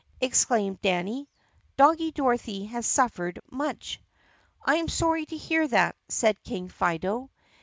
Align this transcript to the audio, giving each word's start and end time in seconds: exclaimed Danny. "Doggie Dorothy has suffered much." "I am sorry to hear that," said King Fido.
exclaimed 0.19 0.81
Danny. 0.81 1.29
"Doggie 1.77 2.09
Dorothy 2.11 2.65
has 2.65 2.87
suffered 2.87 3.39
much." 3.51 4.01
"I 4.65 4.77
am 4.77 4.87
sorry 4.89 5.27
to 5.27 5.37
hear 5.37 5.67
that," 5.67 5.95
said 6.09 6.41
King 6.41 6.69
Fido. 6.69 7.29